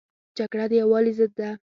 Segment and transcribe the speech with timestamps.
[0.37, 1.49] جګړه د یووالي ضد ده